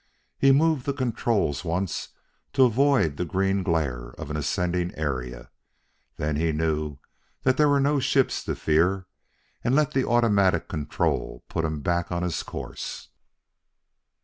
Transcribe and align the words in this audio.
He 0.39 0.51
moved 0.51 0.87
the 0.87 0.93
controls 0.93 1.63
once 1.63 2.09
to 2.53 2.63
avoid 2.63 3.17
the 3.17 3.23
green 3.23 3.61
glare 3.61 4.15
of 4.17 4.31
an 4.31 4.35
ascending 4.35 4.91
area, 4.97 5.51
then 6.15 6.37
he 6.37 6.51
knew 6.51 6.97
that 7.43 7.55
there 7.57 7.69
were 7.69 7.79
no 7.79 7.99
ships 7.99 8.43
to 8.45 8.55
fear, 8.55 9.05
and 9.63 9.75
let 9.75 9.91
the 9.91 10.03
automatic 10.09 10.67
control 10.67 11.43
put 11.49 11.65
him 11.65 11.81
back 11.81 12.11
on 12.11 12.23
his 12.23 12.41
course. 12.41 13.09